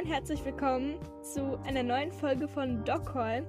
[0.00, 3.46] Und herzlich willkommen zu einer neuen Folge von Dog Call.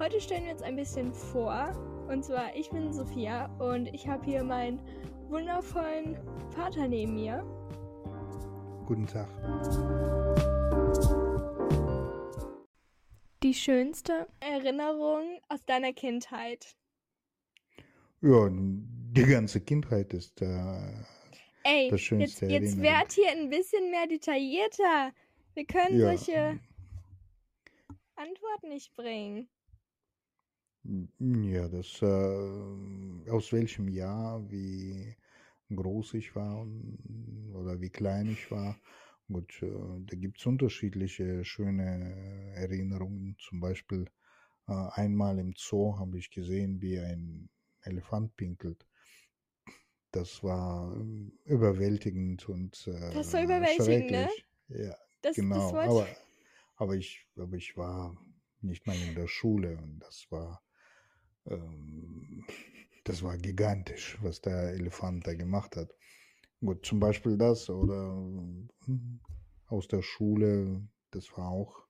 [0.00, 1.72] Heute stellen wir uns ein bisschen vor.
[2.08, 4.80] Und zwar, ich bin Sophia und ich habe hier meinen
[5.28, 6.18] wundervollen
[6.56, 7.44] Vater neben mir.
[8.84, 9.28] Guten Tag.
[13.44, 16.74] Die schönste Erinnerung aus deiner Kindheit.
[18.22, 20.46] Ja, die ganze Kindheit ist äh,
[21.62, 22.82] Ey, das jetzt, schönste jetzt Erinnerung.
[22.82, 25.12] werd hier ein bisschen mehr detaillierter.
[25.54, 26.00] Wir können Ja.
[26.00, 26.58] solche
[28.16, 29.48] Antworten nicht bringen.
[31.20, 35.14] Ja, das äh, aus welchem Jahr, wie
[35.74, 36.66] groß ich war
[37.54, 38.76] oder wie klein ich war.
[39.28, 39.70] Gut, äh,
[40.06, 43.36] da gibt es unterschiedliche schöne Erinnerungen.
[43.38, 44.06] Zum Beispiel
[44.68, 47.48] äh, einmal im Zoo habe ich gesehen, wie ein
[47.82, 48.84] Elefant pinkelt.
[50.12, 54.30] Das war ähm, überwältigend und äh, Das war überwältigend, ne?
[54.30, 54.46] schrecklich.
[54.68, 55.72] Ja, Das, genau.
[55.72, 56.08] das aber,
[56.76, 58.16] aber ich, aber ich war
[58.60, 60.62] nicht mal in der Schule und das war,
[61.46, 62.44] ähm,
[63.04, 65.94] das war gigantisch, was der Elefant da gemacht hat.
[66.60, 68.14] Gut, zum Beispiel das oder
[68.84, 69.20] hm,
[69.66, 71.86] aus der Schule, das war auch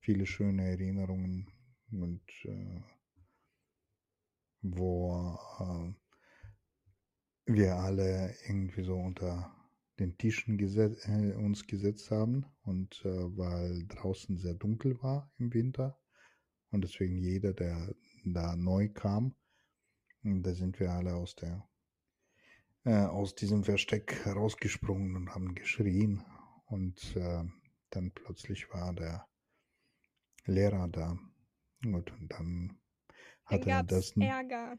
[0.00, 1.50] viele schöne Erinnerungen
[1.90, 2.82] und äh,
[4.62, 5.92] wo äh,
[7.52, 9.57] wir alle irgendwie so unter
[9.98, 15.52] den Tischen geset äh, uns gesetzt haben und äh, weil draußen sehr dunkel war im
[15.54, 15.98] Winter
[16.70, 19.34] und deswegen jeder, der da neu kam,
[20.22, 21.68] da sind wir alle aus der
[22.84, 26.24] äh, aus diesem Versteck rausgesprungen und haben geschrien
[26.66, 27.44] und äh,
[27.90, 29.26] dann plötzlich war der
[30.44, 31.18] Lehrer da
[31.84, 32.80] und dann Dann
[33.44, 34.78] hat er gab's das Ärger.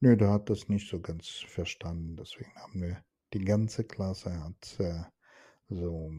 [0.00, 2.16] Nö, der hat das nicht so ganz verstanden.
[2.16, 3.04] Deswegen haben wir
[3.38, 5.02] die ganze Klasse hat äh,
[5.68, 6.10] so,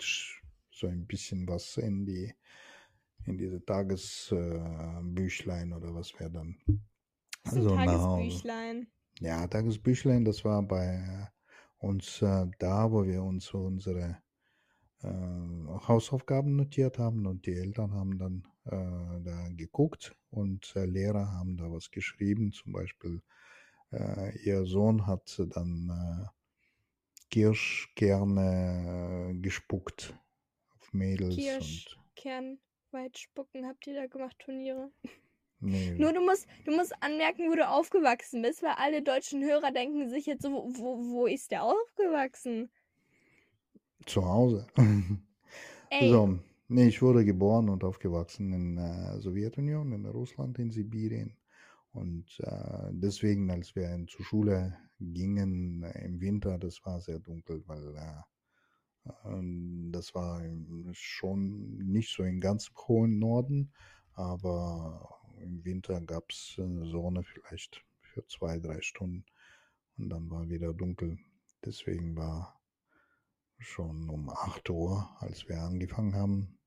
[0.00, 2.32] sch- so ein bisschen was in die
[3.24, 6.56] in diese Tagesbüchlein äh, oder was wir dann
[7.44, 7.86] so Hause.
[7.86, 8.86] Tagesbüchlein.
[9.20, 11.28] Ja, Tagesbüchlein, das war bei
[11.78, 14.18] uns äh, da, wo wir uns unsere
[15.02, 21.32] äh, Hausaufgaben notiert haben und die Eltern haben dann äh, da geguckt und äh, Lehrer
[21.32, 22.52] haben da was geschrieben.
[22.52, 23.22] Zum Beispiel,
[24.44, 26.26] ihr Sohn hat dann äh,
[27.30, 30.12] Kirschkerne äh, gespuckt
[30.76, 32.58] auf Mädels Kirschkern
[32.92, 34.90] weit spucken habt ihr da gemacht, Turniere.
[35.60, 39.72] nee, Nur du musst, du musst anmerken, wo du aufgewachsen bist, weil alle deutschen Hörer
[39.72, 42.70] denken sich jetzt so, wo, wo, ist der aufgewachsen?
[44.06, 44.66] zu Hause.
[45.90, 46.38] Ey, So,
[46.68, 51.36] nee, ich wurde geboren und aufgewachsen in der Sowjetunion, in Russland, in Sibirien.
[51.98, 57.64] Und äh, deswegen, als wir zur Schule gingen äh, im Winter, das war sehr dunkel,
[57.66, 58.22] weil äh,
[59.24, 60.40] ähm, das war
[60.92, 63.72] schon nicht so im ganz hohen Norden,
[64.12, 69.24] aber im Winter gab es Sonne vielleicht für zwei, drei Stunden
[69.96, 71.18] und dann war wieder dunkel.
[71.64, 72.60] Deswegen war
[73.58, 76.58] schon um 8 Uhr, als wir angefangen haben.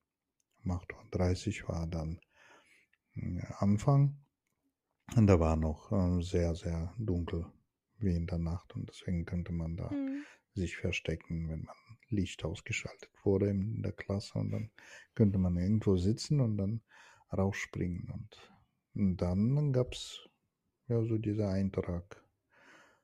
[0.65, 2.19] Um 8.30 Uhr war dann
[3.15, 4.20] äh, Anfang.
[5.15, 7.45] Und da war noch äh, sehr, sehr dunkel
[7.97, 8.75] wie in der Nacht.
[8.75, 10.23] Und deswegen könnte man da hm,
[10.53, 11.75] sich verstecken, wenn man
[12.09, 14.39] Licht ausgeschaltet wurde in der Klasse.
[14.39, 14.71] Und dann
[15.15, 16.81] könnte man irgendwo sitzen und dann
[17.31, 18.09] rausspringen.
[18.09, 18.51] Und,
[18.95, 20.29] und dann gab's
[20.87, 22.23] ja so dieser Eintrag.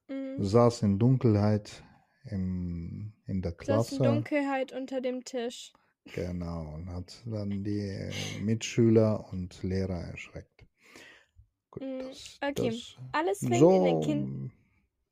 [0.08, 0.44] hm.
[0.44, 1.84] Saß in Dunkelheit
[2.26, 3.98] im, in der Klasse.
[3.98, 5.74] in Dunkelheit unter dem Tisch.
[6.14, 10.57] Genau, und hat dann die äh, Mitschüler und Lehrer erschreckt.
[11.80, 12.70] Gut, das, okay.
[12.70, 14.52] das Alles fängt so, Kind.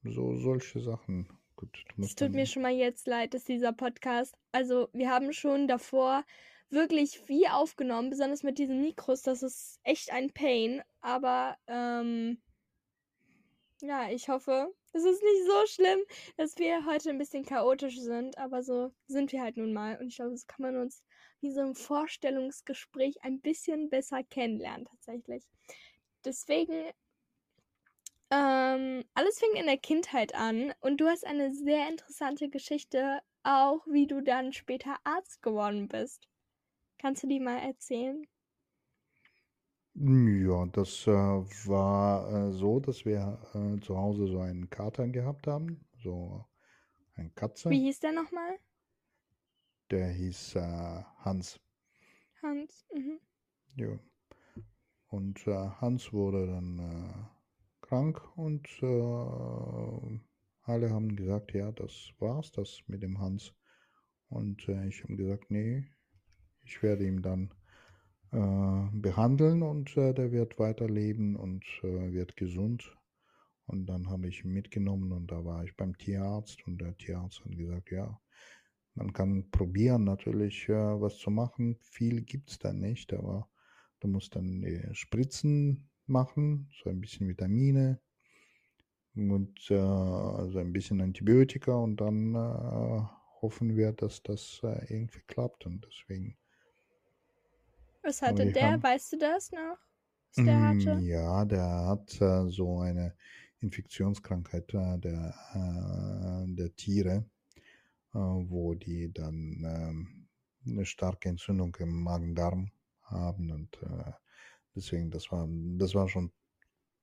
[0.04, 1.28] so solche Sachen.
[1.56, 4.36] Gut, Es tut mir schon mal jetzt leid, dass dieser Podcast.
[4.52, 6.26] Also, wir haben schon davor
[6.70, 9.22] wirklich viel aufgenommen, besonders mit diesen Mikros.
[9.22, 10.82] Das ist echt ein Pain.
[11.02, 12.42] Aber, ähm,
[13.82, 16.00] ja, ich hoffe, es ist nicht so schlimm,
[16.38, 18.38] dass wir heute ein bisschen chaotisch sind.
[18.38, 19.98] Aber so sind wir halt nun mal.
[20.00, 21.04] Und ich glaube, so kann man uns
[21.42, 25.46] wie so im Vorstellungsgespräch ein bisschen besser kennenlernen, tatsächlich.
[26.26, 26.92] Deswegen
[28.30, 33.86] ähm, alles fing in der Kindheit an und du hast eine sehr interessante Geschichte, auch
[33.88, 36.28] wie du dann später Arzt geworden bist.
[37.00, 38.28] Kannst du die mal erzählen?
[39.96, 45.48] ja, das äh, war äh, so, dass wir äh, zu Hause so einen Kater gehabt
[45.48, 46.46] haben, so
[47.16, 47.30] eine
[47.68, 48.58] Wie Katze, hieß der nochmal?
[49.90, 51.60] der hieß äh, Hans.
[52.42, 52.86] Hans.
[52.94, 53.20] Mhm.
[53.76, 54.00] Ja.
[55.16, 60.20] Und äh, Hans wurde dann äh, krank und äh,
[60.64, 63.54] alle haben gesagt, ja, das war's, das mit dem Hans.
[64.28, 65.86] Und äh, ich habe gesagt, nee,
[66.64, 67.54] ich werde ihn dann
[68.34, 72.94] äh, behandeln und der wird weiterleben und wird gesund.
[73.68, 77.46] Und dann habe ich ihn mitgenommen und da war ich beim Tierarzt und der Tierarzt
[77.46, 78.20] hat gesagt, ja,
[78.96, 81.78] man kann probieren natürlich was zu machen.
[81.80, 83.48] Viel gibt es da nicht, aber
[84.06, 88.00] du musst dann äh, Spritzen machen, so ein bisschen Vitamine
[89.16, 93.02] und äh, also ein bisschen Antibiotika und dann äh,
[93.42, 96.38] hoffen wir, dass das äh, irgendwie klappt und deswegen.
[98.04, 98.74] Was hatte der?
[98.74, 99.78] Haben, weißt du das noch?
[100.36, 100.96] Was der hatte?
[100.96, 103.16] Mm, ja, der hat äh, so eine
[103.62, 107.26] Infektionskrankheit äh, der, äh, der Tiere,
[108.12, 110.28] wo die dann ähm,
[110.68, 112.70] eine starke Entzündung im Magen-Darm
[113.06, 113.78] haben und
[114.76, 115.48] deswegen, das war,
[115.78, 116.32] das war schon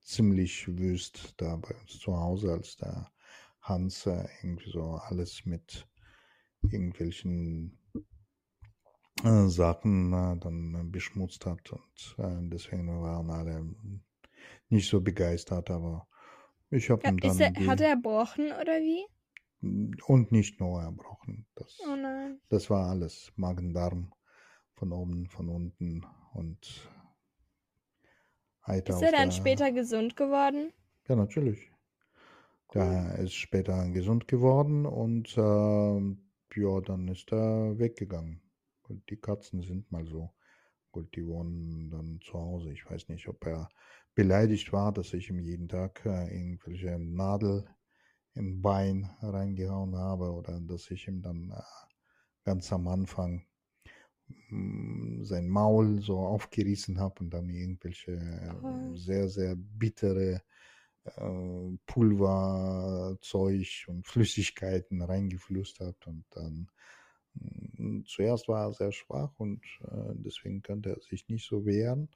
[0.00, 3.10] ziemlich wüst da bei uns zu Hause, als der
[3.60, 5.88] Hans äh, irgendwie so alles mit
[6.62, 7.78] irgendwelchen
[9.24, 13.64] äh, Sachen äh, dann beschmutzt hat und äh, deswegen waren alle
[14.68, 16.08] nicht so begeistert, aber
[16.70, 17.38] ich habe ihm dann.
[17.38, 19.04] Er, hat er erbrochen oder wie?
[20.06, 21.46] Und nicht nur erbrochen.
[21.54, 21.96] Das, oh
[22.48, 23.32] das war alles.
[23.36, 24.12] Magen-Darm
[24.82, 26.90] von oben, von unten und
[28.62, 30.72] Eiter Ist er dann der, später gesund geworden?
[31.06, 31.70] Ja, natürlich.
[32.74, 32.82] Cool.
[32.82, 38.42] Der ist später gesund geworden und äh, ja, dann ist er weggegangen.
[38.88, 40.32] Und die Katzen sind mal so.
[40.90, 42.72] Gut, die wohnen dann zu Hause.
[42.72, 43.68] Ich weiß nicht, ob er
[44.16, 47.64] beleidigt war, dass ich ihm jeden Tag äh, irgendwelche Nadel
[48.34, 51.62] im Bein reingehauen habe oder dass ich ihm dann äh,
[52.42, 53.46] ganz am Anfang
[55.22, 58.18] sein Maul so aufgerissen habe und dann irgendwelche
[58.62, 58.94] oh.
[58.96, 60.42] sehr, sehr bittere
[61.04, 66.68] äh, Pulverzeug und Flüssigkeiten reingeflüsst hat und dann
[67.40, 72.08] äh, zuerst war er sehr schwach und äh, deswegen konnte er sich nicht so wehren.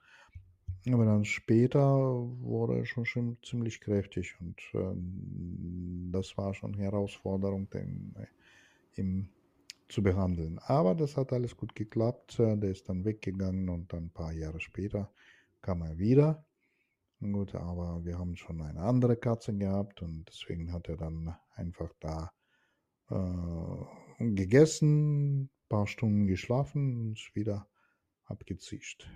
[0.88, 7.68] Aber dann später wurde er schon, schon ziemlich kräftig und äh, das war schon Herausforderung
[7.72, 8.14] im,
[8.94, 9.28] im
[9.88, 10.58] zu behandeln.
[10.60, 12.38] Aber das hat alles gut geklappt.
[12.38, 15.12] Der ist dann weggegangen und dann ein paar Jahre später
[15.62, 16.44] kam er wieder.
[17.20, 21.92] Gut, aber wir haben schon eine andere Katze gehabt und deswegen hat er dann einfach
[21.98, 22.30] da
[23.08, 27.68] äh, gegessen, ein paar Stunden geschlafen und ist wieder
[28.24, 29.08] abgezischt.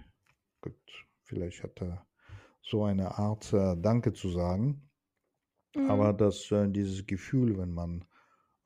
[0.63, 0.81] Gut,
[1.25, 2.07] vielleicht hat er
[2.63, 4.89] so eine Art äh, Danke zu sagen.
[5.75, 5.91] Mhm.
[5.91, 8.05] Aber das, äh, dieses Gefühl, wenn man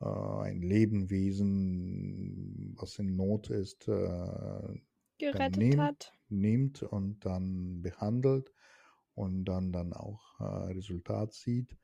[0.01, 0.07] äh,
[0.43, 1.55] ein Lebewesen,
[2.77, 4.81] was in Not ist, äh,
[5.19, 6.13] gerettet nimmt, hat.
[6.29, 8.53] Nimmt und dann behandelt
[9.15, 11.77] und dann, dann auch äh, Resultat sieht.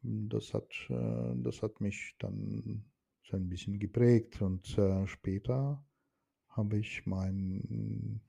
[0.00, 2.84] Das hat, das hat mich dann
[3.24, 5.84] so ein bisschen geprägt und später
[6.50, 8.20] habe ich meinen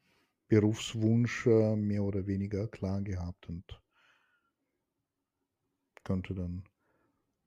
[0.47, 3.79] Berufswunsch mehr oder weniger klar gehabt und
[6.03, 6.63] konnte dann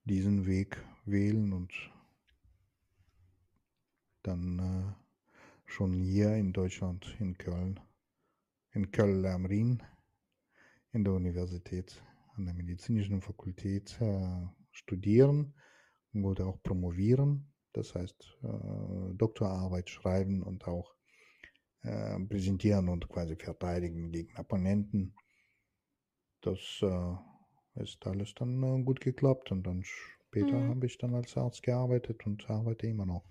[0.04, 1.72] diesen Weg wählen und
[4.22, 5.30] dann äh,
[5.66, 7.80] schon hier in Deutschland, in Köln,
[8.72, 9.82] in Köln am Rhein,
[10.92, 12.02] in der Universität,
[12.36, 15.54] an der medizinischen Fakultät äh, studieren
[16.12, 17.52] und auch promovieren.
[17.72, 20.94] Das heißt, äh, Doktorarbeit schreiben und auch
[22.28, 25.16] präsentieren und quasi verteidigen gegen Opponenten.
[26.40, 26.60] Das
[27.74, 29.82] ist alles dann gut geklappt und dann
[30.32, 30.70] später mhm.
[30.70, 33.22] habe ich dann als Arzt gearbeitet und arbeite immer noch.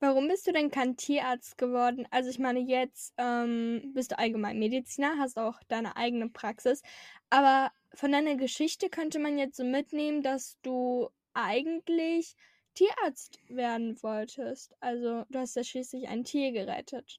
[0.00, 2.06] Warum bist du denn kein Tierarzt geworden?
[2.10, 6.82] Also ich meine, jetzt ähm, bist du allgemein Mediziner, hast auch deine eigene Praxis,
[7.30, 12.36] aber von deiner Geschichte könnte man jetzt so mitnehmen, dass du eigentlich
[12.74, 14.74] Tierarzt werden wolltest.
[14.80, 17.18] Also du hast ja schließlich ein Tier gerettet.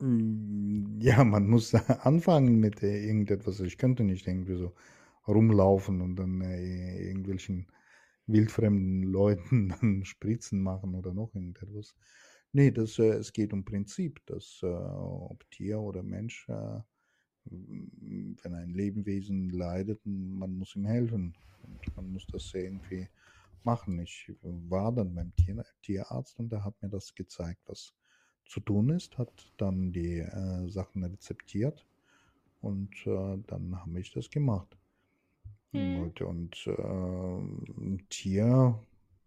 [0.00, 1.74] Hm, ja, man muss
[2.04, 3.60] anfangen mit äh, irgendetwas.
[3.60, 4.72] Ich könnte nicht irgendwie so
[5.26, 7.66] rumlaufen und dann äh, irgendwelchen
[8.26, 11.94] wildfremden Leuten dann Spritzen machen oder noch irgendetwas.
[12.52, 16.80] Nee, das, äh, es geht um Prinzip, dass äh, ob Tier oder Mensch, äh,
[17.46, 23.08] wenn ein Lebewesen leidet, man muss ihm helfen und man muss das irgendwie
[23.64, 23.98] machen.
[24.00, 27.92] Ich war dann beim Tier, Tierarzt und der hat mir das gezeigt, was
[28.46, 31.86] zu tun ist, hat dann die äh, Sachen rezeptiert
[32.60, 34.76] und äh, dann habe ich das gemacht.
[35.74, 36.04] Mhm.
[36.04, 38.78] Und, und äh, Tier,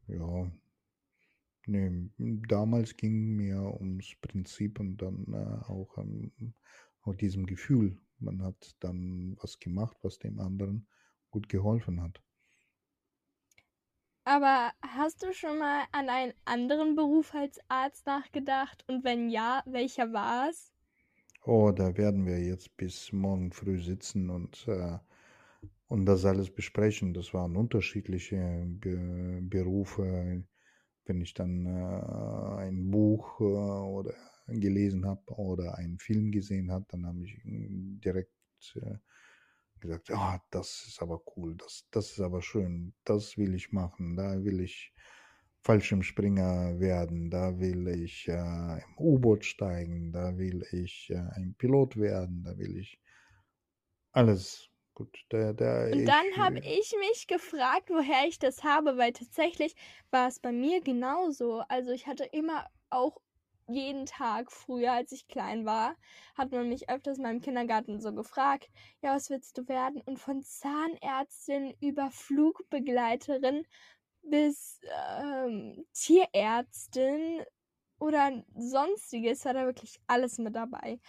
[0.07, 0.51] ja,
[1.67, 2.09] nee,
[2.47, 5.97] damals ging mir ums Prinzip und dann äh, auch
[7.03, 7.97] auch diesem Gefühl.
[8.19, 10.87] Man hat dann was gemacht, was dem anderen
[11.31, 12.21] gut geholfen hat.
[14.25, 18.83] Aber hast du schon mal an einen anderen Beruf als Arzt nachgedacht?
[18.87, 20.71] Und wenn ja, welcher war es?
[21.45, 24.99] Oh, da werden wir jetzt bis morgen früh sitzen und, äh,
[25.88, 27.13] und das alles besprechen.
[27.13, 30.44] Das waren unterschiedliche Be Berufe.
[31.06, 34.13] Wenn ich dann äh, ein Buch äh, oder
[34.48, 38.32] gelesen habe oder einen Film gesehen habe, dann habe ich direkt
[38.75, 38.98] äh,
[39.79, 44.15] gesagt, ah, das ist aber cool, das, das ist aber schön, das will ich machen,
[44.15, 44.94] da will ich
[45.62, 51.98] Fallschirmspringer werden, da will ich äh, im U-Boot steigen, da will ich äh, ein Pilot
[51.98, 53.01] werden, da will ich
[54.12, 54.70] alles.
[54.97, 59.75] Gut, der, der Und dann habe ich mich gefragt, woher ich das habe, weil tatsächlich
[60.11, 61.59] war es bei mir genauso.
[61.69, 63.17] Also ich hatte immer auch
[63.69, 65.95] jeden Tag früher, als ich klein war,
[66.35, 68.69] hat man mich öfters mal im Kindergarten so gefragt,
[69.01, 70.01] ja, was willst du werden?
[70.01, 73.65] Und von Zahnärztin über Flugbegleiterin
[74.23, 74.81] bis
[75.21, 77.43] ähm, Tierärztin
[77.99, 80.99] oder sonstiges war da wirklich alles mit dabei.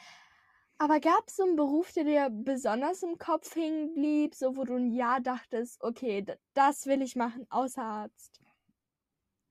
[0.79, 4.65] Aber gab es so einen Beruf, der dir besonders im Kopf hängen blieb, so wo
[4.65, 8.41] du ein Jahr dachtest, okay, das will ich machen, außer Arzt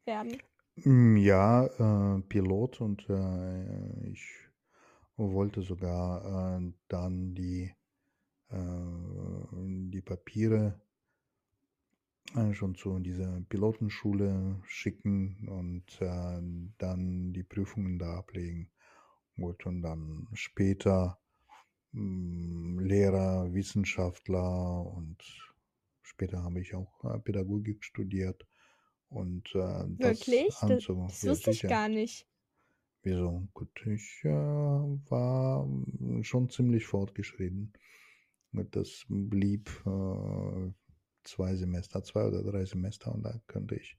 [0.06, 0.42] werden?
[0.84, 4.26] Hm, ja, äh, Pilot und äh, ich
[5.18, 7.74] wollte sogar äh, dann die,
[8.50, 8.58] äh,
[9.92, 10.80] die Papiere
[12.36, 16.42] äh, schon zu dieser Pilotenschule schicken und äh,
[16.78, 18.70] dann die Prüfungen da ablegen.
[19.38, 21.20] Gut, und dann später
[21.91, 25.24] mh, hm, Lehrer, Wissenschaftler und
[26.01, 28.48] später habe ich auch Pädagogik studiert.
[29.10, 30.56] Und äh, das Wirklich?
[30.60, 32.27] Das, das wusste ich gar nicht.
[33.03, 33.48] Wieso?
[33.53, 35.65] Gut, ich äh, war
[36.24, 37.72] schon ziemlich fortgeschritten.
[38.51, 40.72] Das blieb äh,
[41.24, 43.98] zwei Semester, zwei oder drei Semester und da könnte ich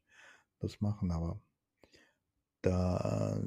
[0.58, 1.40] das machen, aber
[2.62, 3.40] da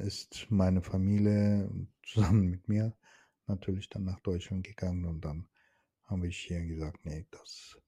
[0.00, 1.70] ist meine Familie
[2.02, 2.94] zusammen mit mir
[3.46, 5.48] natürlich dann nach Deutschland gegangen und dann
[6.04, 7.78] habe ich hier gesagt, nee, das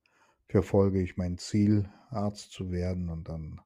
[0.47, 3.61] verfolge ich mein Ziel, Arzt zu werden und dann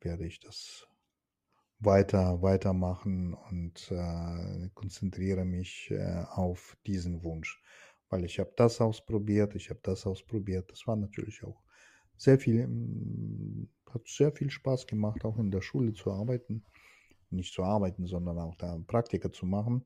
[0.00, 0.88] werde ich das
[1.78, 7.62] weiter weitermachen und äh, konzentriere mich äh, auf diesen Wunsch,
[8.08, 10.70] weil ich habe das ausprobiert, ich habe das ausprobiert.
[10.70, 11.62] Das war natürlich auch
[12.16, 16.64] sehr viel, mm, hat sehr viel Spaß gemacht, auch in der Schule zu arbeiten,
[17.30, 19.84] nicht zu arbeiten, sondern auch da Praktika zu machen.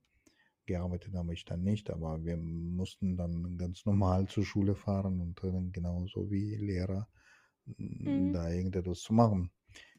[0.67, 5.43] Gearbeitet habe ich dann nicht, aber wir mussten dann ganz normal zur Schule fahren und
[5.43, 7.09] dann genauso wie Lehrer
[7.65, 8.33] mhm.
[8.33, 9.51] da irgendetwas zu machen.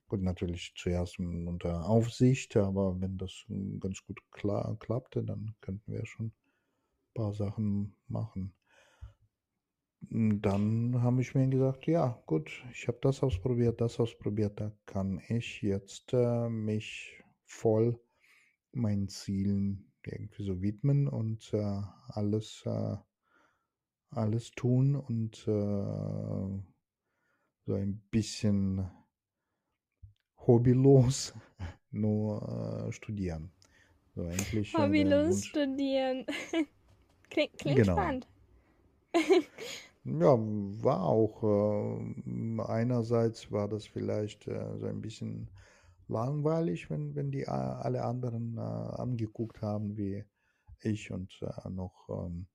[0.07, 3.45] Gut, natürlich zuerst unter Aufsicht, aber wenn das
[3.79, 6.33] ganz gut klar, klappte, dann könnten wir schon ein
[7.13, 8.53] paar Sachen machen.
[10.09, 15.21] Dann habe ich mir gesagt, ja, gut, ich habe das ausprobiert, das ausprobiert, da kann
[15.29, 17.99] ich jetzt äh, mich voll
[18.73, 22.95] meinen Zielen irgendwie so widmen und äh, alles, äh,
[24.09, 26.61] alles tun und äh,
[27.65, 28.89] so ein bisschen
[30.47, 31.33] hobbylos
[31.91, 33.51] nur äh, studieren.
[34.15, 36.25] So eigentlich, hobbylos studieren.
[37.29, 37.93] klingt, klingt genau.
[37.93, 38.27] spannend.
[40.03, 41.43] ja, war auch.
[41.43, 45.49] Äh, einerseits war das vielleicht äh, so ein bisschen
[46.07, 50.23] langweilig, wenn, wenn die äh, alle anderen äh, angeguckt haben, wie
[50.81, 52.47] ich und äh, noch, ähm,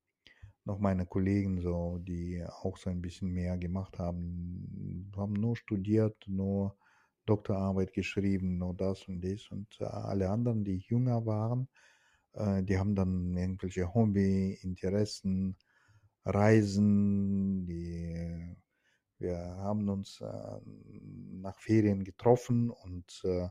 [0.65, 6.17] noch meine Kollegen, so, die auch so ein bisschen mehr gemacht haben, haben nur studiert,
[6.27, 6.77] nur
[7.27, 11.69] Doktorarbeit geschrieben, nur das und das und äh, alle anderen, die jünger waren,
[12.39, 15.57] die haben dann irgendwelche Hobby, Interessen,
[16.27, 18.57] Reisen, die
[19.19, 20.61] wir haben uns äh,
[21.41, 23.49] nach Ferien getroffen und äh,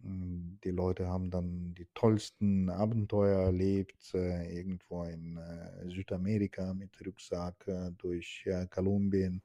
[0.00, 6.90] hm, die Leute haben dann die tollsten Abenteuer erlebt, äh, irgendwo in äh, Südamerika mit
[7.04, 9.42] Rucksack äh, durch äh, Kolumbien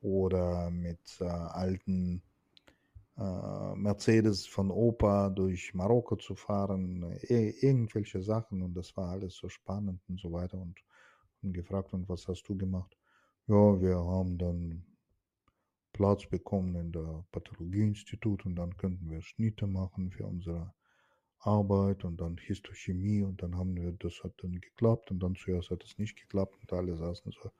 [0.00, 2.22] oder mit alten
[3.14, 10.00] Mercedes von Opa durch Marokko zu fahren, irgendwelche Sachen und das war alles so spannend
[10.08, 10.82] und so weiter und,
[11.42, 12.96] und gefragt, und was hast du gemacht?
[13.46, 14.84] Ja, wir haben dann
[15.92, 20.72] Platz bekommen in der Pathologieinstitut und dann könnten wir Schnitte machen für unsere
[21.40, 25.70] Arbeit und dann Histochemie und dann haben wir, das hat dann geklappt und dann zuerst
[25.70, 27.50] hat es nicht geklappt und alle saßen so,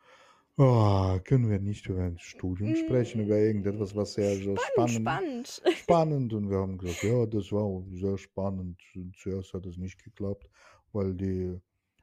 [0.56, 5.62] oh, können wir nicht über ein Studium sprechen, über irgendetwas, was sehr so spannend, spannend,
[5.74, 8.80] spannend und wir haben gesagt, ja, das war sehr spannend.
[9.16, 10.48] Zuerst hat es nicht geklappt,
[10.92, 11.60] weil die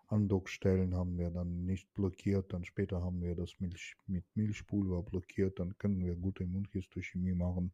[0.10, 2.52] Andockstellen haben wir dann nicht blockiert.
[2.54, 5.60] Dann später haben wir das Milch mit Milchpulver blockiert.
[5.60, 7.72] Dann können wir gute Mundhistochemie machen.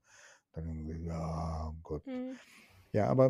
[0.53, 2.05] Dann haben wir, ja, oh Gott.
[2.05, 2.35] Hm.
[2.91, 3.29] Ja, aber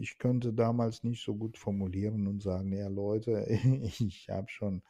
[0.00, 3.46] ich könnte damals nicht so gut formulieren und sagen, ja Leute,
[4.00, 4.82] ich habe schon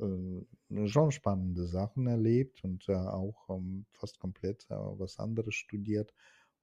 [0.00, 6.14] äh, schon spannende Sachen erlebt und äh, auch ähm, fast komplett äh, was anderes studiert.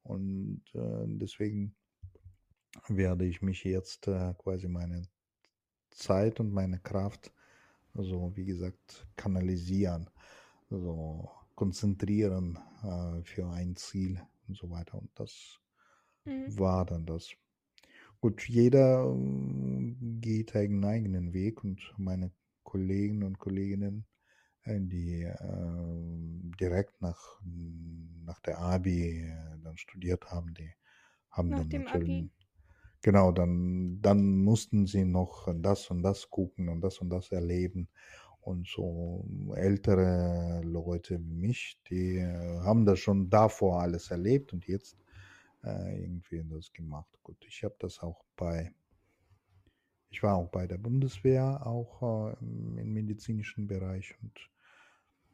[0.04, 1.76] Und äh, deswegen
[2.88, 5.08] werde ich mich jetzt äh, quasi meine
[5.98, 7.34] Zeit und meine Kraft,
[7.94, 10.10] so wie gesagt, kanalisieren,
[10.70, 15.00] so konzentrieren äh, für ein Ziel und so weiter.
[15.00, 15.60] Und das
[16.25, 16.58] Mhm.
[16.58, 17.32] war dann das.
[18.22, 22.32] Gut, jeder ähm, geht einen eigenen Weg und meine
[22.63, 24.06] Kollegen und Kolleginnen,
[24.63, 25.36] äh, die äh,
[26.60, 30.72] direkt nach, nach der Abi äh, dann studiert haben, die
[31.32, 32.30] haben Nach dann dem natürlich, Abi.
[33.01, 37.88] Genau, dann, dann mussten sie noch das und das gucken und das und das erleben.
[38.42, 39.25] Und so
[39.56, 44.98] ältere Leute wie mich, die äh, haben das schon davor alles erlebt und jetzt
[45.63, 47.10] äh, irgendwie das gemacht.
[47.24, 48.74] Gut, ich habe das auch bei,
[50.10, 54.50] ich war auch bei der Bundeswehr, auch äh, im, medizinischen Bereich und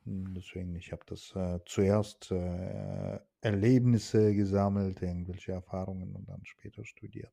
[0.06, 6.84] mh, deswegen, ich habe das äh, zuerst äh, Erlebnisse gesammelt, irgendwelche Erfahrungen und dann später
[6.84, 7.32] studiert.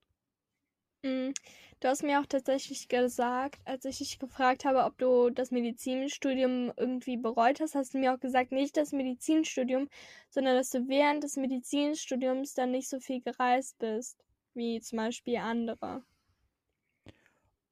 [1.02, 1.32] Mm,
[1.80, 6.72] Du hast mir auch tatsächlich gesagt, als ich dich gefragt habe, ob du das Medizinstudium
[6.76, 9.88] irgendwie bereut hast, hast du mir auch gesagt, nicht das Medizinstudium,
[10.30, 14.18] sondern dass du während des Medizinstudiums dann nicht so viel gereist bist,
[14.54, 16.04] wie zum Beispiel andere.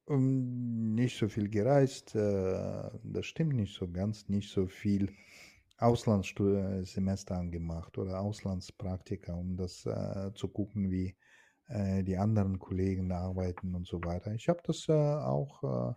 [0.08, 5.12] Ähm, nicht so viel gereist, äh, das stimmt nicht so ganz, nicht so viel
[5.78, 11.14] Auslandssemester angemacht oder Auslandspraktika, um das äh, zu gucken, wie
[11.68, 14.33] äh, die anderen Kollegen arbeiten und so weiter.
[14.33, 15.96] Ich habe das äh, auch,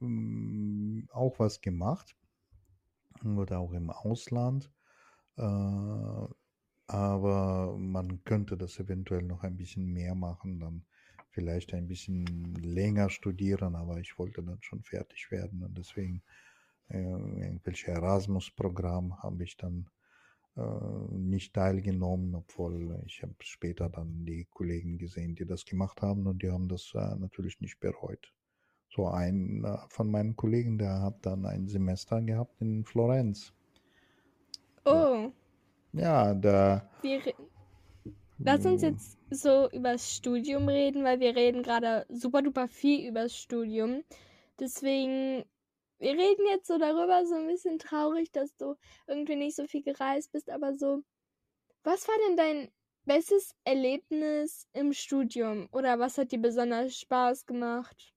[0.00, 2.16] äh, mm, auch was gemacht
[3.24, 4.70] oder auch im Ausland.
[5.36, 5.42] Äh,
[6.86, 10.84] aber man könnte das eventuell noch ein bisschen mehr machen, dann
[11.30, 12.26] vielleicht ein bisschen
[12.56, 16.22] länger studieren, aber ich wollte dann schon fertig werden und deswegen
[16.88, 19.88] äh, irgendwelche Erasmus-Programm habe ich dann
[21.12, 26.42] nicht teilgenommen, obwohl ich habe später dann die Kollegen gesehen, die das gemacht haben und
[26.42, 28.32] die haben das äh, natürlich nicht bereut.
[28.88, 33.52] So ein äh, von meinen Kollegen, der hat dann ein Semester gehabt in Florenz.
[34.84, 35.30] Oh,
[35.92, 37.20] ja da wir,
[38.38, 43.08] lass uns jetzt so über das Studium reden, weil wir reden gerade super duper viel
[43.08, 44.02] über das Studium.
[44.58, 45.44] Deswegen,
[46.00, 48.74] wir reden jetzt so darüber, so ein bisschen traurig, dass du
[49.06, 51.02] irgendwie nicht so viel gereist bist, aber so,
[51.84, 52.70] was war denn dein
[53.04, 55.68] bestes Erlebnis im Studium?
[55.72, 58.14] Oder was hat dir besonders Spaß gemacht?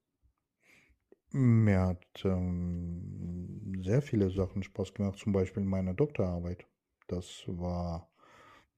[1.32, 6.66] Mir hat ähm, sehr viele Sachen Spaß gemacht, zum Beispiel meine Doktorarbeit.
[7.08, 8.10] Das war,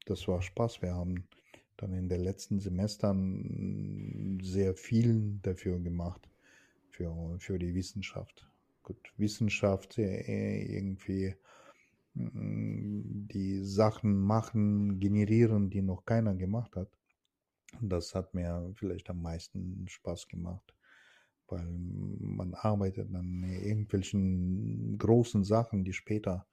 [0.05, 0.81] das war Spaß.
[0.81, 1.27] Wir haben
[1.77, 6.29] dann in den letzten Semestern sehr viel dafür gemacht,
[6.89, 8.49] für, für die Wissenschaft.
[8.85, 11.35] Gut, Wissenschaft äh, irgendwie
[12.15, 16.89] mm, die Sachen machen, generieren, die noch keiner gemacht hat.
[17.81, 20.75] Das hat mir vielleicht am meisten Spaß gemacht
[21.47, 21.65] weil
[22.19, 26.47] man arbeitet an irgendwelchen großen Sachen, die später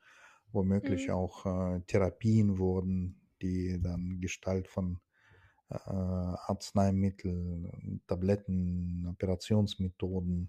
[0.53, 1.11] womöglich Mhm.
[1.11, 4.99] auch äh, Therapien wurden, die dann Gestalt von
[5.71, 10.49] äh, Arzneimitteln, Tabletten, Operationsmethoden,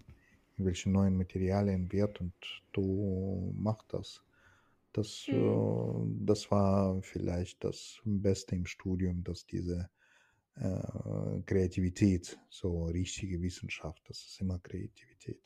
[0.56, 2.34] irgendwelche neuen Materialien wird und
[2.72, 4.22] du machst das.
[4.92, 5.32] Das, Mhm.
[5.32, 9.90] äh, das war vielleicht das Beste im Studium, dass diese
[10.56, 15.42] äh, Kreativität, so richtige Wissenschaft, das ist immer Kreativität.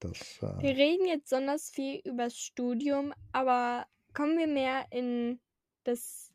[0.00, 5.40] Das, äh, Wir reden jetzt besonders viel über das Studium, aber kommen wir mehr in
[5.84, 6.32] das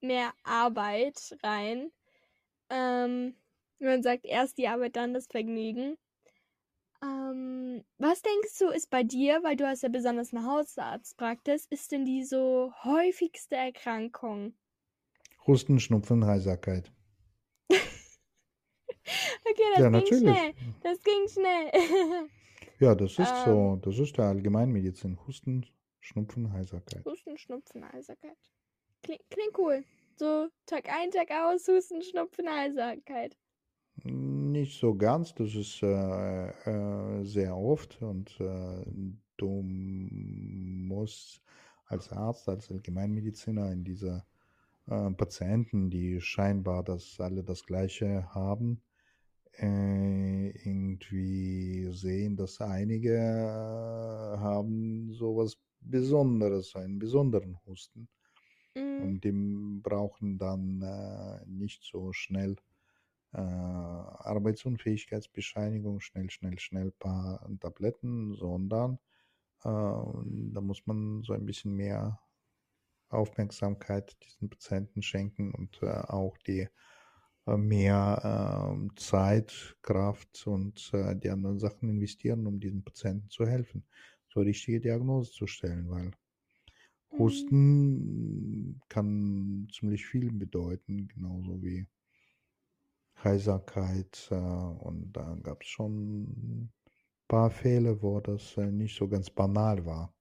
[0.00, 1.90] mehr Arbeit rein.
[2.70, 3.36] Ähm,
[3.78, 5.96] man sagt, erst die Arbeit, dann das Vergnügen.
[7.04, 11.92] Ähm, was denkst du, ist bei dir, weil du hast ja besonders eine Hausarztpraxis, ist
[11.92, 14.54] denn die so häufigste Erkrankung?
[15.46, 16.92] Husten, Schnupfen, Heiserkeit.
[19.50, 20.20] Okay, das Ja, ging natürlich.
[20.22, 20.54] schnell.
[20.82, 21.70] Das ging schnell.
[22.80, 25.18] Ja, das ist ähm, so, das ist der Allgemeinmedizin.
[25.26, 25.66] Husten,
[26.00, 27.04] Schnupfen, Heiserkeit.
[27.04, 28.36] Husten, Schnupfen, Heiserkeit.
[29.02, 29.84] Kling, klingt cool.
[30.16, 33.36] So Tag ein, Tag aus, Husten, Schnupfen, Heiserkeit.
[34.54, 38.84] Nicht so ganz, das ist äh, äh, sehr oft und äh,
[39.36, 41.42] du musst
[41.86, 44.24] als Arzt, als Allgemeinmediziner in dieser
[44.86, 48.80] äh, Patienten, die scheinbar das alle das Gleiche haben,
[49.58, 53.18] äh, irgendwie sehen, dass einige
[54.38, 58.06] haben sowas Besonderes, einen besonderen Husten.
[58.76, 59.02] Mhm.
[59.02, 59.32] Und die
[59.82, 62.54] brauchen dann äh, nicht so schnell
[63.40, 68.94] Arbeitsunfähigkeitsbescheinigung, schnell, schnell, schnell paar Tabletten, sondern
[69.64, 72.20] äh, da muss man so ein bisschen mehr
[73.08, 76.68] Aufmerksamkeit diesen Patienten schenken und äh, auch die
[77.46, 83.46] äh, mehr ähm, Zeit, Kraft und äh, die anderen Sachen investieren, um diesen Patienten zu
[83.46, 83.86] helfen,
[84.28, 86.12] so richtige Diagnose zu stellen, weil
[87.12, 87.18] Mhm.
[87.18, 91.86] Husten kann ziemlich viel bedeuten, genauso wie
[93.24, 94.28] Heiserkeit.
[94.30, 96.72] Äh, und da gab es schon ein
[97.28, 100.14] paar Fälle, wo das äh, nicht so ganz banal war.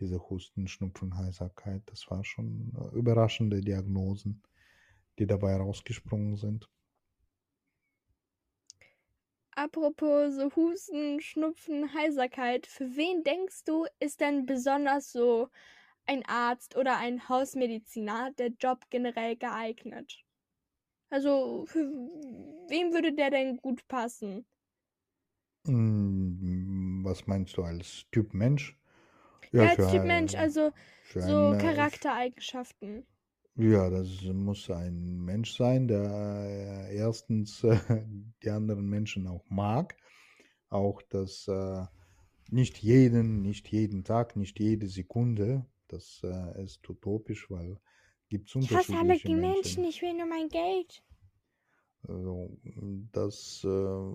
[0.00, 1.82] Diese Husten, Schnupfen, Heiserkeit.
[1.86, 4.42] Das war schon äh, überraschende Diagnosen,
[5.18, 6.68] die dabei rausgesprungen sind.
[9.58, 15.48] Apropos so Husten, Schnupfen, Heiserkeit, für wen denkst du, ist denn besonders so
[16.06, 20.24] ein Arzt oder ein Hausmediziner der Job generell geeignet?
[21.10, 21.80] Also, für
[22.68, 24.46] wen würde der denn gut passen?
[25.68, 28.76] Mm, Was meinst du als Typ Mensch?
[29.52, 30.72] Ja, als für Typ Mensch, ein- also
[31.18, 33.06] so ein, äh, Charaktereigenschaften.
[33.56, 37.76] Ja, das muss ein Mensch sein, der äh, erstens äh,
[38.42, 39.96] die anderen Menschen auch mag,
[40.70, 41.84] auch das äh,
[42.50, 47.78] nicht jeden, nicht jeden Tag, nicht jede Sekunde, das äh, ist utopisch, weil
[48.28, 49.84] gibt es Ich hasse alle Menschen, Menschen.
[49.84, 51.02] ich will nur mein Geld.
[52.06, 52.56] Also,
[53.12, 54.14] das äh,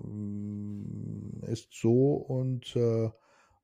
[1.52, 3.10] ist so und äh, äh,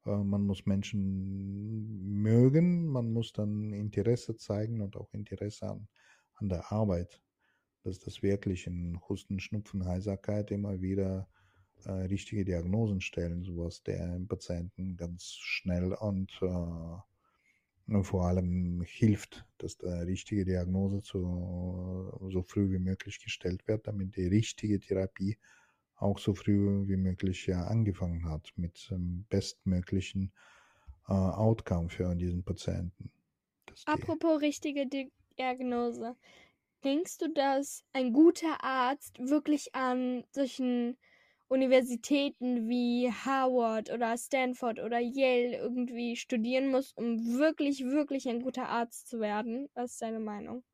[0.04, 5.88] man muss Menschen mögen, man muss dann Interesse zeigen und auch Interesse an,
[6.34, 7.20] an der Arbeit.
[7.82, 11.26] Dass das wirklich in Husten, Schnupfen, Heiserkeit immer wieder
[11.84, 16.98] äh, richtige Diagnosen stellen, sowas der Patienten ganz schnell und äh,
[18.02, 24.16] vor allem hilft, dass die richtige Diagnose zu, so früh wie möglich gestellt wird, damit
[24.16, 25.38] die richtige Therapie
[25.96, 28.92] auch so früh wie möglich ja angefangen hat mit
[29.28, 30.32] bestmöglichen
[31.08, 33.10] äh, Outcome für diesen Patienten.
[33.86, 36.16] Apropos richtige Di Diagnose.
[36.84, 40.96] Denkst du, dass ein guter Arzt wirklich an solchen
[41.50, 48.68] Universitäten wie Harvard oder Stanford oder Yale irgendwie studieren muss, um wirklich, wirklich ein guter
[48.68, 49.68] Arzt zu werden?
[49.74, 50.64] Was ist deine Meinung?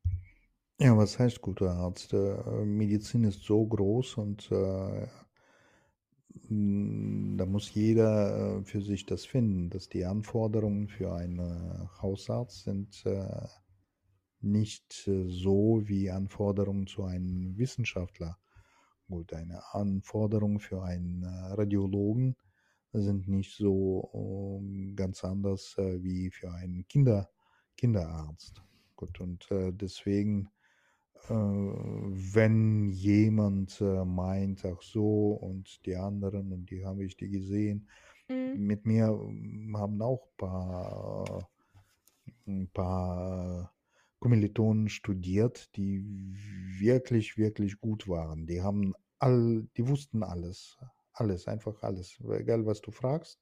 [0.81, 2.12] ja, was heißt guter Arzt?
[2.15, 5.07] Äh, Medizin ist so groß und äh,
[6.51, 11.87] m, da muss jeder äh, für sich das finden, dass die Anforderungen für einen äh,
[12.03, 13.47] Hausarzt sind äh,
[14.41, 18.39] nicht so wie Anforderungen zu einem Wissenschaftler.
[19.09, 22.37] Gut, eine Anforderung für einen äh, Radiologen
[22.92, 24.11] sind nicht so
[24.61, 27.29] ähm, ganz anders äh, wie für einen Kinder,
[27.77, 28.62] Kinderarzt.
[28.97, 30.49] Gut, und äh, deswegen,
[31.29, 37.88] wenn jemand meint, ach so, und die anderen, und die habe ich die gesehen,
[38.29, 38.66] Mhm.
[38.66, 41.49] mit mir ähm, haben auch ein paar,
[42.47, 43.73] ein paar
[44.27, 46.05] Kommilitonen studiert, die
[46.81, 48.49] wirklich, wirklich gut waren.
[48.49, 50.77] Die haben all, die wussten alles,
[51.12, 52.19] alles, einfach alles.
[52.29, 53.41] Egal was du fragst,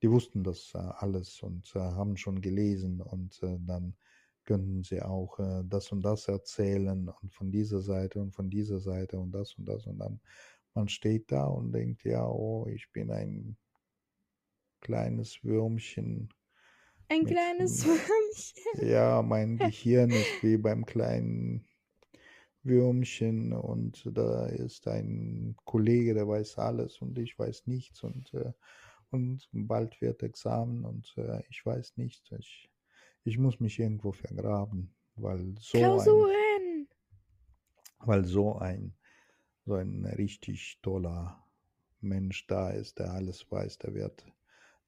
[0.00, 3.96] die wussten das äh, alles und äh, haben schon gelesen und äh, dann
[4.44, 9.18] könnten sie auch das und das erzählen und von dieser Seite und von dieser Seite
[9.18, 10.20] und das und das und dann
[10.72, 13.58] man steht da und denkt, ja, oh, ich bin ein
[14.80, 16.30] kleines Würmchen.
[17.08, 18.88] Ein kleines Würmchen.
[18.88, 21.64] Ja, mein Gehirn ist wie beim kleinen
[22.62, 28.52] Würmchen und da ist ein Kollege, der weiß alles und ich weiß nichts und, äh,
[29.10, 32.30] und bald wird Examen und äh, ich weiß nichts.
[32.38, 32.70] Ich,
[33.24, 36.88] ich muss mich irgendwo vergraben, weil so ein, Klausuren.
[37.98, 38.94] weil so ein,
[39.66, 41.44] so ein richtig toller
[42.00, 44.24] Mensch da ist, der alles weiß, der wird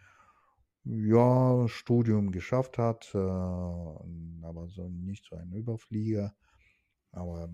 [0.85, 6.35] ja, Studium geschafft hat, äh, aber so nicht so ein Überflieger.
[7.13, 7.49] Aber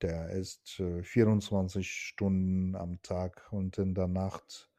[0.00, 4.70] der ist äh, 24 Stunden am Tag und in der Nacht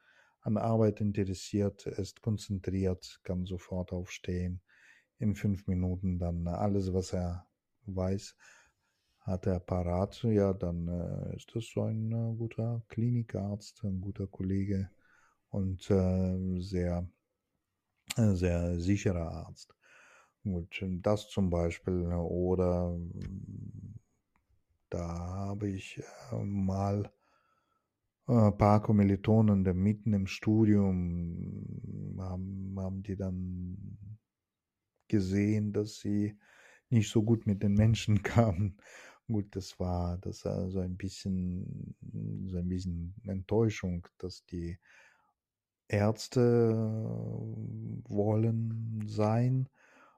[0.42, 4.62] an Arbeit interessiert, ist konzentriert, kann sofort aufstehen,
[5.20, 7.49] in fünf Minuten dann alles, was er
[7.96, 8.36] weiß,
[9.22, 10.24] hat er parat.
[10.24, 14.90] Ja, dann äh, ist das so ein äh, guter Klinikarzt, ein guter Kollege
[15.50, 17.08] und äh, sehr
[18.16, 19.76] sehr sicherer Arzt.
[20.44, 22.06] Gut, das zum Beispiel.
[22.14, 22.98] Oder
[24.90, 27.12] da habe ich äh, mal
[28.26, 33.98] ein paar Kommilitonen, der mitten im Studium haben, haben die dann
[35.08, 36.38] gesehen, dass sie
[36.90, 38.78] nicht so gut mit den Menschen kamen.
[39.28, 41.96] Gut, das war das war so ein bisschen
[42.48, 44.78] so ein bisschen Enttäuschung, dass die
[45.88, 46.76] Ärzte
[48.08, 49.70] wollen sein,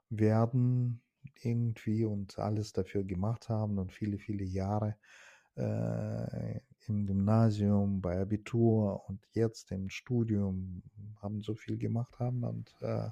[0.10, 1.01] werden
[1.41, 4.95] irgendwie und alles dafür gemacht haben und viele, viele Jahre
[5.55, 10.84] äh, im Gymnasium, bei Abitur und jetzt im Studium
[11.21, 13.10] haben so viel gemacht haben und äh,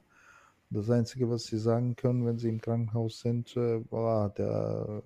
[0.69, 5.01] das Einzige, was sie sagen können, wenn sie im Krankenhaus sind, äh, boah, da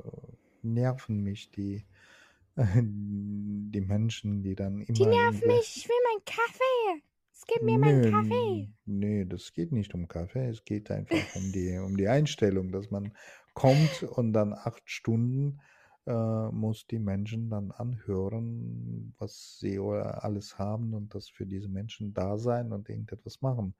[0.61, 1.85] nerven mich die,
[2.57, 4.97] die Menschen, die dann immer.
[4.97, 7.03] Die nerven mich, ich will meinen Kaffee.
[7.47, 8.69] Gib mir meinen Kaffee.
[8.85, 10.47] Nee, das geht nicht um Kaffee.
[10.47, 13.13] Es geht einfach um die, um die Einstellung, dass man
[13.53, 15.59] kommt und dann acht Stunden
[16.05, 22.13] äh, muss die Menschen dann anhören, was sie alles haben und das für diese Menschen
[22.13, 23.73] da sein und irgendetwas machen.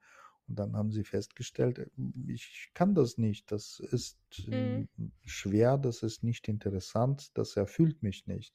[0.48, 1.90] Und dann haben sie festgestellt,
[2.26, 4.88] ich kann das nicht, das ist mhm.
[5.24, 8.54] schwer, das ist nicht interessant, das erfüllt mich nicht.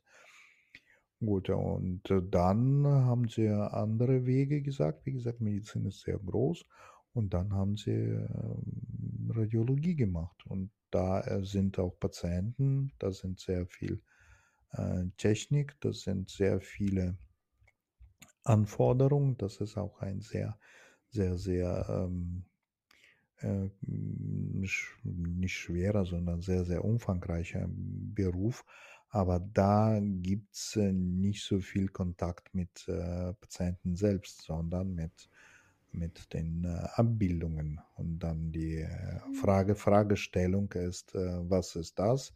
[1.19, 5.05] Gut, und äh, dann haben sie andere Wege gesagt.
[5.05, 6.65] Wie gesagt, Medizin ist sehr groß.
[7.13, 10.45] Und dann haben sie ähm, Radiologie gemacht.
[10.45, 14.01] Und da äh, sind auch Patienten, da sind sehr viel
[14.71, 17.17] äh, Technik, das sind sehr viele
[18.43, 19.37] Anforderungen.
[19.37, 20.57] Das ist auch ein sehr,
[21.11, 22.45] sehr, sehr ähm,
[23.41, 28.65] äh, nicht schwerer, sondern sehr, sehr umfangreicher Beruf.
[29.09, 35.29] Aber da gibt's äh, nicht so viel Kontakt mit äh, Patienten selbst, sondern mit,
[35.91, 37.79] mit den äh, Abbildungen.
[37.95, 38.87] Und dann die äh,
[39.27, 39.33] mhm.
[39.35, 42.33] Frage, Fragestellung ist, äh, was ist das?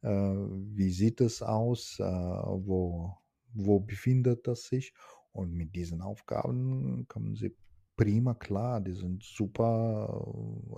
[0.00, 1.98] Wie sieht es aus?
[1.98, 3.18] wo,
[3.52, 4.94] wo befindet das sich?
[5.32, 7.56] Und mit diesen Aufgaben kommen sie
[7.98, 8.80] prima klar.
[8.80, 10.24] Die sind super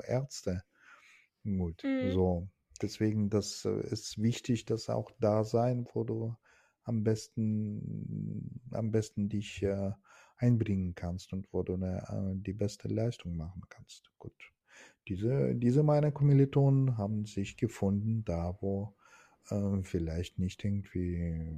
[0.05, 0.65] Ärzte.
[1.45, 2.11] Gut, mhm.
[2.11, 2.49] so
[2.83, 6.37] deswegen, das äh, ist wichtig, dass auch da sein, wo du
[6.83, 9.93] am besten, am besten dich äh,
[10.37, 14.11] einbringen kannst und wo du eine, äh, die beste Leistung machen kannst.
[14.19, 14.35] Gut.
[15.09, 18.95] Diese, diese meine Kommilitonen haben sich gefunden, da wo
[19.51, 21.57] äh, vielleicht nicht irgendwie äh,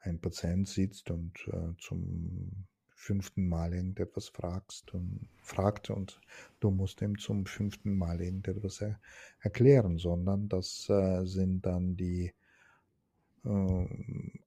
[0.00, 2.66] ein Patient sitzt und äh, zum
[3.00, 6.20] fünften Mal irgendetwas fragst und fragt und
[6.60, 9.00] du musst ihm zum fünften Mal irgendetwas er,
[9.40, 12.34] erklären, sondern das äh, sind dann die
[13.44, 13.86] äh,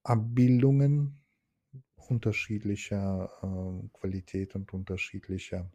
[0.04, 1.18] Abbildungen
[1.96, 5.72] unterschiedlicher äh, Qualität und unterschiedlicher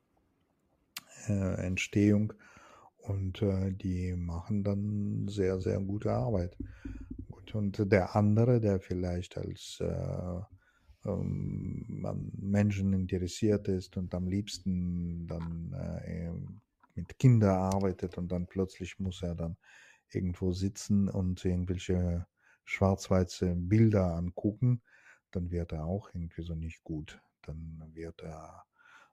[1.26, 2.32] äh, Entstehung
[2.98, 6.56] und äh, die machen dann sehr, sehr gute Arbeit.
[7.28, 10.40] Gut, und der andere, der vielleicht als äh,
[11.08, 15.72] ähm, an Menschen interessiert ist und am liebsten dann
[16.04, 16.30] äh,
[16.94, 19.56] mit Kindern arbeitet und dann plötzlich muss er dann
[20.10, 22.26] irgendwo sitzen und irgendwelche
[22.64, 24.82] schwarz-weiße Bilder angucken,
[25.30, 27.20] dann wird er auch irgendwie so nicht gut.
[27.42, 28.64] Dann wird er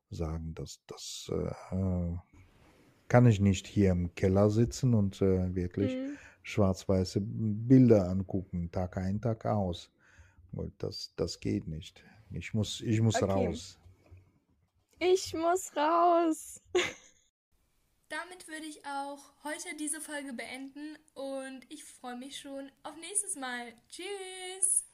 [0.10, 2.18] sagen, dass das äh,
[3.08, 6.18] kann ich nicht hier im Keller sitzen und äh, wirklich mhm.
[6.44, 9.92] schwarz-weiße Bilder angucken, Tag ein, Tag aus.
[10.78, 12.04] Das, das geht nicht.
[12.32, 13.32] Ich muss, ich muss okay.
[13.32, 13.80] raus.
[15.00, 16.62] Ich muss raus.
[18.10, 23.36] Damit würde ich auch heute diese Folge beenden und ich freue mich schon auf nächstes
[23.36, 23.74] Mal.
[23.90, 24.86] Tschüss.